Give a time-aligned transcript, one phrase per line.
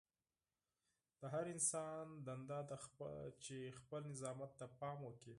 [1.19, 2.77] د هر انسان دنده ده
[3.43, 5.29] چې خپل نظافت ته پام وکړي.